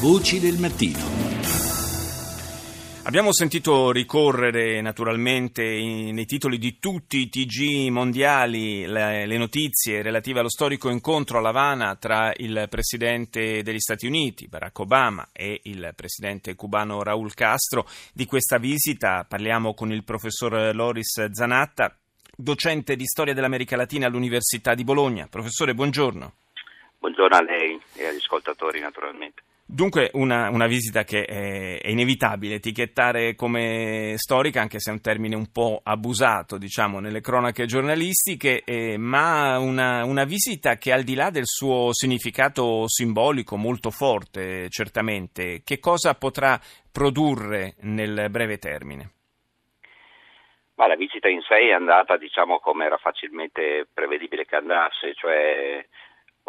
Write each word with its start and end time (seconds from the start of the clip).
Voci 0.00 0.40
del 0.40 0.56
mattino. 0.56 0.96
Abbiamo 3.04 3.34
sentito 3.34 3.92
ricorrere 3.92 4.80
naturalmente 4.80 5.62
nei 5.62 6.24
titoli 6.24 6.56
di 6.56 6.78
tutti 6.78 7.18
i 7.18 7.28
TG 7.28 7.90
mondiali 7.90 8.86
le, 8.86 9.26
le, 9.26 9.36
notizie 9.36 10.00
relative 10.00 10.38
allo 10.38 10.48
storico 10.48 10.88
incontro 10.88 11.38
a 11.38 11.46
Havana 11.46 11.96
tra 11.96 12.32
il 12.34 12.66
presidente 12.70 13.62
degli 13.62 13.78
Stati 13.78 14.06
Uniti, 14.06 14.48
Barack 14.48 14.78
Obama, 14.78 15.28
e 15.32 15.60
il 15.64 15.92
presidente 15.94 16.54
cubano 16.54 17.02
Raúl 17.02 17.34
Castro. 17.34 17.86
Di 18.14 18.24
questa 18.24 18.56
visita 18.56 19.26
parliamo 19.28 19.74
con 19.74 19.92
il 19.92 20.02
professor 20.02 20.74
Loris 20.74 21.30
Zanatta, 21.30 21.94
docente 22.34 22.96
di 22.96 23.04
storia 23.04 23.34
dell'America 23.34 23.76
Latina 23.76 24.06
all'Università 24.06 24.72
di 24.72 24.82
Bologna. 24.82 25.26
Professore, 25.28 25.74
buongiorno. 25.74 26.32
Buongiorno 27.00 27.36
a 27.36 27.42
lei 27.42 27.78
e 27.96 28.06
agli 28.06 28.16
ascoltatori 28.16 28.80
naturalmente. 28.80 29.42
Dunque 29.72 30.10
una, 30.14 30.50
una, 30.50 30.66
visita 30.66 31.04
che 31.04 31.22
è, 31.24 31.80
è, 31.80 31.90
inevitabile 31.90 32.56
etichettare 32.56 33.36
come 33.36 34.14
storica, 34.16 34.60
anche 34.60 34.80
se 34.80 34.90
è 34.90 34.92
un 34.92 35.00
termine 35.00 35.36
un 35.36 35.52
po' 35.52 35.80
abusato, 35.84 36.58
diciamo, 36.58 36.98
nelle 36.98 37.20
cronache 37.20 37.66
giornalistiche, 37.66 38.64
eh, 38.64 38.98
ma 38.98 39.58
una, 39.58 40.04
una, 40.04 40.24
visita 40.24 40.74
che 40.74 40.92
al 40.92 41.04
di 41.04 41.14
là 41.14 41.30
del 41.30 41.46
suo 41.46 41.92
significato 41.92 42.88
simbolico 42.88 43.56
molto 43.56 43.90
forte, 43.90 44.68
certamente, 44.70 45.62
che 45.62 45.78
cosa 45.78 46.14
potrà 46.14 46.58
produrre 46.90 47.74
nel 47.82 48.26
breve 48.28 48.58
termine? 48.58 49.12
Ma 50.74 50.88
la 50.88 50.96
visita 50.96 51.28
in 51.28 51.42
sé 51.42 51.68
è 51.68 51.72
andata, 51.72 52.16
diciamo, 52.16 52.58
come 52.58 52.86
era 52.86 52.96
facilmente 52.96 53.86
prevedibile 53.94 54.46
che 54.46 54.56
andasse, 54.56 55.14
cioè 55.14 55.86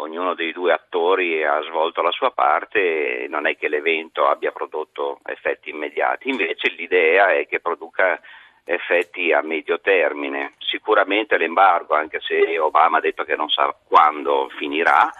ognuno 0.02 0.34
dei 0.34 0.52
due 0.52 0.72
attori 0.72 1.44
ha 1.44 1.60
svolto 1.62 2.02
la 2.02 2.10
sua 2.10 2.30
parte 2.30 3.24
e 3.24 3.28
non 3.28 3.46
è 3.46 3.56
che 3.56 3.68
l'evento 3.68 4.26
abbia 4.26 4.52
prodotto 4.52 5.20
effetti 5.24 5.70
immediati, 5.70 6.28
invece 6.28 6.68
l'idea 6.68 7.32
è 7.32 7.46
che 7.46 7.60
produca 7.60 8.20
effetti 8.64 9.32
a 9.32 9.42
medio 9.42 9.80
termine. 9.80 10.54
Sicuramente 10.58 11.36
l'embargo, 11.36 11.94
anche 11.94 12.20
se 12.20 12.58
Obama 12.58 12.98
ha 12.98 13.00
detto 13.00 13.24
che 13.24 13.36
non 13.36 13.48
sa 13.48 13.74
quando 13.86 14.48
finirà, 14.56 15.10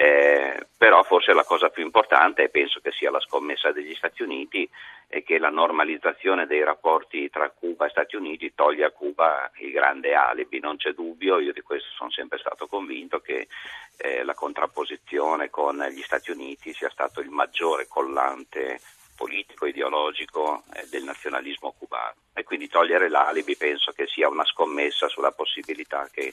eh, 0.00 0.68
però 0.76 1.02
forse 1.02 1.32
la 1.32 1.42
cosa 1.42 1.70
più 1.70 1.82
importante, 1.82 2.44
e 2.44 2.48
penso 2.50 2.78
che 2.78 2.92
sia 2.92 3.10
la 3.10 3.18
scommessa 3.18 3.72
degli 3.72 3.96
Stati 3.96 4.22
Uniti, 4.22 4.70
è 5.08 5.24
che 5.24 5.38
la 5.38 5.50
normalizzazione 5.50 6.46
dei 6.46 6.62
rapporti 6.62 7.28
tra 7.30 7.50
Cuba 7.50 7.86
e 7.86 7.90
Stati 7.90 8.14
Uniti 8.14 8.54
toglie 8.54 8.84
a 8.84 8.92
Cuba 8.92 9.50
il 9.56 9.72
grande 9.72 10.14
alibi, 10.14 10.60
non 10.60 10.76
c'è 10.76 10.92
dubbio, 10.92 11.40
io 11.40 11.52
di 11.52 11.62
questo 11.62 11.88
sono 11.96 12.12
sempre 12.12 12.38
stato 12.38 12.68
convinto 12.68 13.18
che 13.18 13.48
eh, 13.96 14.22
la 14.22 14.34
contrapposizione 14.34 15.50
con 15.50 15.84
gli 15.90 16.02
Stati 16.02 16.30
Uniti 16.30 16.72
sia 16.72 16.90
stato 16.90 17.18
il 17.20 17.30
maggiore 17.30 17.88
collante 17.88 18.78
politico 19.16 19.66
ideologico 19.66 20.62
eh, 20.74 20.86
del 20.88 21.02
nazionalismo 21.02 21.74
cubano. 21.76 22.14
E 22.34 22.44
quindi 22.44 22.68
togliere 22.68 23.08
l'alibi 23.08 23.56
penso 23.56 23.90
che 23.90 24.06
sia 24.06 24.28
una 24.28 24.44
scommessa 24.44 25.08
sulla 25.08 25.32
possibilità 25.32 26.08
che 26.12 26.32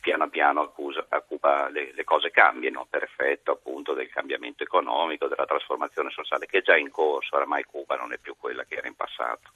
piano 0.00 0.28
piano 0.28 0.72
a 1.08 1.20
Cuba 1.20 1.68
le, 1.68 1.92
le, 1.92 2.04
cose 2.04 2.30
cambiano 2.30 2.86
per 2.88 3.02
effetto 3.02 3.52
appunto 3.52 3.92
del 3.92 4.08
cambiamento 4.08 4.62
economico, 4.62 5.28
della 5.28 5.46
trasformazione 5.46 6.10
sociale 6.10 6.46
che 6.46 6.58
è 6.58 6.62
già 6.62 6.76
in 6.76 6.90
corso, 6.90 7.36
oramai 7.36 7.64
Cuba 7.64 7.96
non 7.96 8.12
è 8.12 8.18
più 8.18 8.34
quella 8.38 8.64
che 8.64 8.76
era 8.76 8.88
in 8.88 8.96
passato 8.96 9.50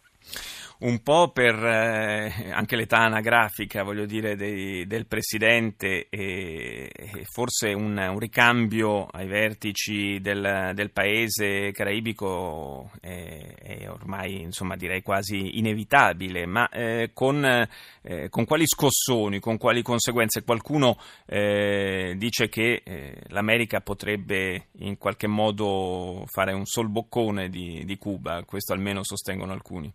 un 0.85 1.03
po' 1.03 1.31
per 1.31 1.55
eh, 1.55 2.51
anche 2.51 2.77
l'età 2.77 2.99
anagrafica, 2.99 3.83
voglio 3.83 4.07
dire, 4.07 4.37
dei, 4.37 4.87
del 4.87 5.07
Presidente 5.07 6.09
e, 6.11 6.91
e 6.93 7.25
forse 7.31 7.73
un, 7.73 7.97
un, 7.97 8.19
ricambio 8.19 9.07
ai 9.07 9.27
vertici 9.27 10.21
del, 10.21 10.73
del 10.75 10.91
paese 10.91 11.71
caraibico 11.71 12.91
è, 13.01 13.55
è, 13.55 13.89
ormai, 13.89 14.43
insomma, 14.43 14.77
direi 14.77 15.03
quasi 15.03 15.59
inevitabile, 15.59 16.45
ma 16.45 16.69
eh, 16.69 17.11
con, 17.15 17.45
eh, 18.03 18.29
con, 18.29 18.45
quali 18.45 18.67
scossoni, 18.67 19.39
con 19.39 19.57
quali 19.57 19.81
conseguenze? 19.81 20.43
Qualcuno 20.43 20.99
eh, 21.27 22.15
dice 22.17 22.49
che 22.49 22.83
eh, 22.85 23.23
l'America 23.29 23.81
potrebbe 23.81 24.67
in 24.81 24.99
qualche 24.99 25.29
modo 25.29 26.25
fare 26.27 26.53
un 26.53 26.67
solboccone 26.67 27.49
di, 27.49 27.85
di 27.85 27.97
Cuba, 27.97 28.43
questo 28.45 28.73
almeno 28.73 29.03
sostengono 29.03 29.53
alcuni 29.53 29.93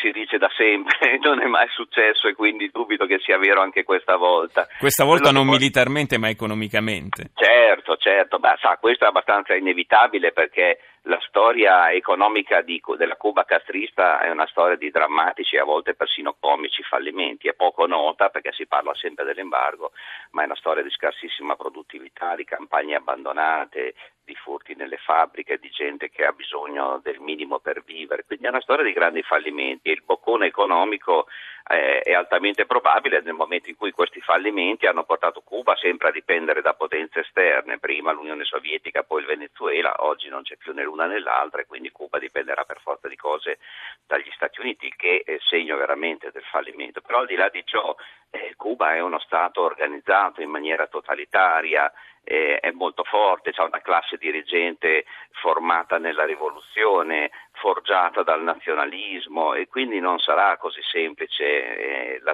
si 0.00 0.10
dice 0.12 0.38
da 0.38 0.50
sempre, 0.56 1.18
non 1.22 1.40
è 1.40 1.46
mai 1.46 1.66
successo 1.68 2.28
e 2.28 2.34
quindi 2.34 2.70
dubito 2.72 3.06
che 3.06 3.18
sia 3.18 3.38
vero 3.38 3.60
anche 3.60 3.84
questa 3.84 4.16
volta. 4.16 4.66
Questa 4.78 5.04
volta 5.04 5.30
non 5.30 5.46
poi... 5.46 5.58
militarmente 5.58 6.18
ma 6.18 6.28
economicamente. 6.28 7.30
Certo, 7.34 7.96
certo, 7.96 8.38
Beh, 8.38 8.56
sa, 8.60 8.76
questo 8.80 9.04
è 9.04 9.08
abbastanza 9.08 9.54
inevitabile 9.54 10.32
perché 10.32 10.78
la 11.02 11.17
storia 11.48 11.90
economica 11.92 12.60
di, 12.60 12.78
della 12.98 13.16
Cuba 13.16 13.44
castrista 13.44 14.20
è 14.20 14.28
una 14.28 14.46
storia 14.48 14.76
di 14.76 14.90
drammatici 14.90 15.56
e 15.56 15.60
a 15.60 15.64
volte 15.64 15.94
persino 15.94 16.36
comici 16.38 16.82
fallimenti, 16.82 17.48
è 17.48 17.54
poco 17.54 17.86
nota 17.86 18.28
perché 18.28 18.52
si 18.52 18.66
parla 18.66 18.94
sempre 18.94 19.24
dell'embargo, 19.24 19.92
ma 20.32 20.42
è 20.42 20.44
una 20.44 20.56
storia 20.56 20.82
di 20.82 20.90
scarsissima 20.90 21.56
produttività, 21.56 22.36
di 22.36 22.44
campagne 22.44 22.96
abbandonate, 22.96 23.94
di 24.22 24.34
furti 24.34 24.74
nelle 24.74 24.98
fabbriche, 24.98 25.56
di 25.56 25.70
gente 25.70 26.10
che 26.10 26.26
ha 26.26 26.32
bisogno 26.32 27.00
del 27.02 27.18
minimo 27.18 27.60
per 27.60 27.82
vivere, 27.82 28.26
quindi 28.26 28.44
è 28.44 28.50
una 28.50 28.60
storia 28.60 28.84
di 28.84 28.92
grandi 28.92 29.22
fallimenti. 29.22 29.88
E 29.88 29.92
il 29.92 30.02
boccone 30.04 30.44
economico 30.44 31.28
eh, 31.68 32.00
è 32.00 32.12
altamente 32.12 32.64
probabile 32.64 33.20
nel 33.20 33.34
momento 33.34 33.68
in 33.68 33.76
cui 33.76 33.90
questi 33.90 34.20
fallimenti 34.20 34.86
hanno 34.86 35.04
portato 35.04 35.42
Cuba 35.42 35.76
sempre 35.76 36.08
a 36.08 36.12
dipendere 36.12 36.62
da 36.62 36.74
potenze 36.74 37.20
esterne, 37.20 37.78
prima 37.78 38.12
l'Unione 38.12 38.44
Sovietica, 38.44 39.02
poi 39.02 39.20
il 39.20 39.26
Venezuela, 39.26 39.96
oggi 39.98 40.28
non 40.28 40.42
c'è 40.42 40.56
più 40.56 40.72
né 40.72 40.82
l'una 40.82 41.06
né 41.06 41.20
l'altra 41.20 41.60
e 41.60 41.66
quindi 41.66 41.90
Cuba 41.90 42.18
dipenderà 42.18 42.64
per 42.64 42.80
forza 42.80 43.08
di 43.08 43.16
cose 43.16 43.58
dagli 44.06 44.30
Stati 44.34 44.60
Uniti, 44.60 44.92
che 44.96 45.22
è 45.24 45.36
segno 45.40 45.76
veramente 45.76 46.30
del 46.32 46.44
fallimento. 46.44 47.02
Però 47.02 47.18
al 47.18 47.26
di 47.26 47.36
là 47.36 47.48
di 47.50 47.62
ciò, 47.64 47.94
eh, 48.30 48.54
Cuba 48.56 48.94
è 48.94 49.00
uno 49.00 49.18
Stato 49.18 49.60
organizzato 49.62 50.40
in 50.40 50.50
maniera 50.50 50.86
totalitaria, 50.86 51.92
eh, 52.24 52.58
è 52.60 52.70
molto 52.72 53.04
forte, 53.04 53.52
c'è 53.52 53.62
una 53.62 53.80
classe 53.80 54.18
dirigente 54.18 55.06
formata 55.40 55.98
nella 55.98 56.24
rivoluzione, 56.24 57.30
forgiata 57.58 58.22
dal 58.22 58.42
nazionalismo 58.42 59.54
e 59.54 59.68
quindi 59.68 60.00
non 60.00 60.18
sarà 60.18 60.56
così 60.56 60.80
semplice 60.82 61.87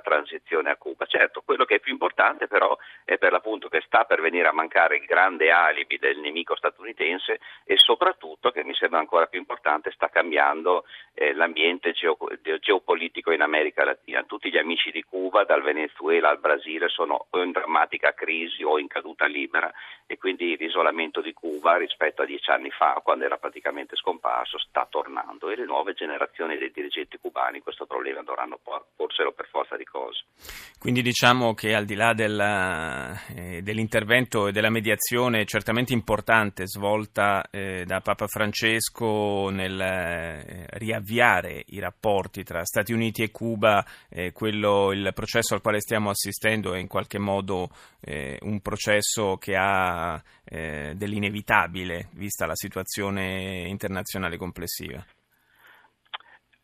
transizione 0.04 0.70
a 0.70 0.76
Cuba. 0.76 1.06
Certo, 1.06 1.42
quello 1.44 1.64
che 1.64 1.76
è 1.76 1.80
più 1.80 1.92
importante 1.92 2.46
però 2.46 2.76
è 3.04 3.16
per 3.16 3.32
l'appunto 3.32 3.68
che 3.68 3.82
sta 3.86 4.04
per 4.04 4.20
venire 4.20 4.46
a 4.46 4.52
mancare 4.52 4.96
il 4.96 5.06
grande 5.06 5.50
alibi 5.50 5.98
del 5.98 6.18
nemico 6.18 6.54
statunitense 6.54 7.40
e 7.64 7.76
soprattutto, 7.78 8.50
che 8.50 8.62
mi 8.62 8.74
sembra 8.74 9.00
ancora 9.00 9.26
più 9.26 9.38
importante, 9.38 9.90
sta 9.90 10.08
cambiando 10.08 10.84
eh, 11.14 11.32
l'ambiente 11.32 11.92
geo- 11.92 12.18
geopolitico 12.60 13.32
in 13.32 13.40
America 13.40 13.84
Latina. 13.84 14.22
Tutti 14.24 14.50
gli 14.50 14.58
amici 14.58 14.90
di 14.90 15.02
Cuba, 15.02 15.44
dal 15.44 15.62
Venezuela 15.62 16.28
al 16.28 16.38
Brasile, 16.38 16.88
sono 16.88 17.26
o 17.30 17.42
in 17.42 17.52
drammatica 17.52 18.12
crisi 18.12 18.62
o 18.62 18.78
in 18.78 18.86
caduta 18.86 19.26
libera 19.26 19.72
e 20.06 20.18
quindi 20.18 20.56
l'isolamento 20.56 21.22
di 21.22 21.32
Cuba 21.32 21.76
rispetto 21.76 22.22
a 22.22 22.26
dieci 22.26 22.50
anni 22.50 22.70
fa, 22.70 23.00
quando 23.02 23.24
era 23.24 23.38
praticamente 23.38 23.96
scomparso, 23.96 24.58
sta 24.58 24.86
tornando 24.88 25.48
e 25.48 25.56
le 25.56 25.64
nuove 25.64 25.94
generazioni 25.94 26.58
dei 26.58 26.70
dirigenti 26.70 27.18
cubani 27.18 27.60
questo 27.60 27.86
problema 27.86 28.22
dovranno 28.22 28.60
porselo 28.94 29.32
per 29.32 29.48
forza 29.48 29.76
di 29.76 29.84
cose. 29.84 29.93
Quindi 30.84 31.00
diciamo 31.00 31.54
che 31.54 31.72
al 31.72 31.86
di 31.86 31.94
là 31.94 32.12
della, 32.12 33.18
eh, 33.28 33.62
dell'intervento 33.62 34.48
e 34.48 34.52
della 34.52 34.68
mediazione 34.68 35.46
certamente 35.46 35.94
importante 35.94 36.66
svolta 36.66 37.42
eh, 37.50 37.84
da 37.86 38.02
Papa 38.02 38.26
Francesco 38.26 39.48
nel 39.48 39.80
eh, 39.80 40.66
riavviare 40.72 41.64
i 41.68 41.78
rapporti 41.78 42.42
tra 42.42 42.62
Stati 42.66 42.92
Uniti 42.92 43.22
e 43.22 43.30
Cuba, 43.30 43.82
eh, 44.10 44.32
quello, 44.32 44.92
il 44.92 45.10
processo 45.14 45.54
al 45.54 45.62
quale 45.62 45.80
stiamo 45.80 46.10
assistendo 46.10 46.74
è 46.74 46.78
in 46.78 46.86
qualche 46.86 47.18
modo 47.18 47.70
eh, 48.00 48.38
un 48.42 48.60
processo 48.60 49.38
che 49.38 49.56
ha 49.56 50.22
eh, 50.44 50.92
dell'inevitabile 50.94 52.08
vista 52.12 52.44
la 52.44 52.56
situazione 52.56 53.66
internazionale 53.68 54.36
complessiva. 54.36 55.02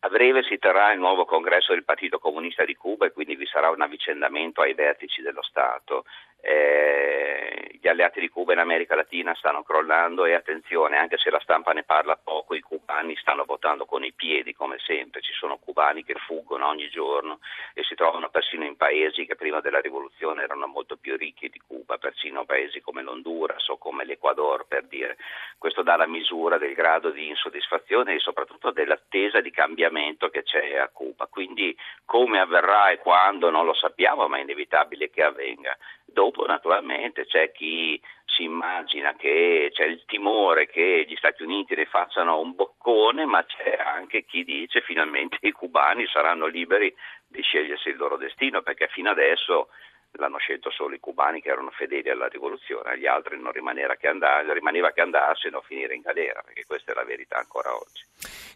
A 0.03 0.09
breve 0.09 0.41
si 0.41 0.57
terrà 0.57 0.91
il 0.93 0.99
nuovo 0.99 1.25
congresso 1.25 1.73
del 1.73 1.83
Partito 1.83 2.17
Comunista 2.17 2.65
di 2.65 2.75
Cuba 2.75 3.05
e 3.05 3.11
quindi 3.11 3.35
vi 3.35 3.45
sarà 3.45 3.69
un 3.69 3.81
avvicendamento 3.81 4.61
ai 4.61 4.73
vertici 4.73 5.21
dello 5.21 5.43
Stato. 5.43 6.05
Eh, 6.41 7.77
gli 7.81 7.87
alleati 7.87 8.19
di 8.19 8.29
Cuba 8.29 8.53
in 8.53 8.59
America 8.59 8.95
Latina 8.95 9.33
stanno 9.33 9.63
crollando 9.63 10.25
e 10.25 10.33
attenzione, 10.33 10.97
anche 10.97 11.17
se 11.17 11.31
la 11.31 11.39
stampa 11.39 11.71
ne 11.71 11.83
parla 11.83 12.15
poco, 12.15 12.53
i 12.53 12.61
cubani 12.61 13.15
stanno 13.15 13.43
votando 13.43 13.85
con 13.85 14.03
i 14.03 14.13
piedi 14.13 14.53
come 14.53 14.77
sempre, 14.85 15.21
ci 15.21 15.33
sono 15.33 15.57
cubani 15.57 16.03
che 16.03 16.13
fuggono 16.13 16.67
ogni 16.67 16.89
giorno 16.89 17.39
e 17.73 17.83
si 17.83 17.95
trovano 17.95 18.29
persino 18.29 18.65
in 18.65 18.77
paesi 18.77 19.25
che 19.25 19.35
prima 19.35 19.61
della 19.61 19.79
rivoluzione 19.79 20.43
erano 20.43 20.67
molto 20.67 20.95
più 20.95 21.17
ricchi 21.17 21.49
di 21.49 21.59
Cuba, 21.65 21.97
persino 21.97 22.45
paesi 22.45 22.81
come 22.81 23.01
l'Honduras 23.01 23.67
o 23.69 23.79
come 23.79 24.05
l'Ecuador 24.05 24.67
per 24.67 24.83
dire. 24.83 25.17
Questo 25.57 25.81
dà 25.81 25.95
la 25.95 26.07
misura 26.07 26.59
del 26.59 26.75
grado 26.75 27.09
di 27.09 27.29
insoddisfazione 27.29 28.13
e 28.13 28.19
soprattutto 28.19 28.69
dell'attesa 28.69 29.41
di 29.41 29.49
cambiamento 29.49 30.29
che 30.29 30.43
c'è 30.43 30.77
a 30.77 30.89
Cuba. 30.89 31.25
Quindi 31.25 31.75
come 32.05 32.39
avverrà 32.39 32.91
e 32.91 32.99
quando 32.99 33.49
non 33.49 33.65
lo 33.65 33.73
sappiamo, 33.73 34.27
ma 34.27 34.37
è 34.37 34.41
inevitabile 34.41 35.09
che 35.09 35.23
avvenga. 35.23 35.75
Dopo 36.13 36.45
naturalmente 36.45 37.25
c'è 37.25 37.51
chi 37.51 37.99
si 38.25 38.43
immagina 38.43 39.15
che 39.15 39.69
c'è 39.71 39.85
il 39.85 40.03
timore 40.05 40.67
che 40.67 41.05
gli 41.07 41.15
Stati 41.15 41.43
Uniti 41.43 41.75
ne 41.75 41.85
facciano 41.85 42.39
un 42.39 42.53
boccone, 42.53 43.25
ma 43.25 43.43
c'è 43.45 43.77
anche 43.77 44.25
chi 44.25 44.43
dice 44.43 44.81
finalmente 44.81 45.37
i 45.41 45.51
cubani 45.51 46.05
saranno 46.07 46.47
liberi 46.47 46.93
di 47.27 47.41
scegliersi 47.41 47.89
il 47.89 47.97
loro 47.97 48.17
destino, 48.17 48.61
perché 48.61 48.87
fino 48.91 49.09
adesso 49.09 49.69
l'hanno 50.13 50.37
scelto 50.37 50.69
solo 50.71 50.95
i 50.95 50.99
cubani 50.99 51.41
che 51.41 51.49
erano 51.49 51.71
fedeli 51.71 52.09
alla 52.09 52.27
rivoluzione, 52.27 52.91
agli 52.91 53.07
altri 53.07 53.39
non 53.39 53.51
rimaneva 53.53 53.95
che, 53.95 54.07
andar, 54.07 54.45
rimaneva 54.47 54.91
che 54.91 55.01
andarsene 55.01 55.55
o 55.55 55.61
finire 55.61 55.95
in 55.95 56.01
galera, 56.01 56.41
perché 56.41 56.65
questa 56.65 56.91
è 56.91 56.95
la 56.95 57.05
verità 57.05 57.37
ancora 57.37 57.73
oggi. 57.73 58.03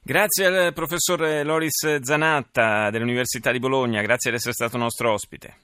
Grazie 0.04 0.46
al 0.46 0.74
professor 0.74 1.20
Loris 1.46 2.02
Zanatta 2.02 2.90
dell'Università 2.90 3.52
di 3.52 3.60
Bologna, 3.60 4.02
grazie 4.02 4.30
di 4.30 4.38
essere 4.38 4.54
stato 4.54 4.78
nostro 4.78 5.14
ospite. 5.14 5.64